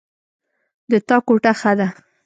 [0.91, 1.87] د تا کوټه ښه ده